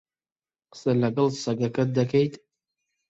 قسە 0.71 0.91
لەگەڵ 1.01 1.29
سەگەکەت 1.43 1.89
دەکەیت؟ 1.97 2.33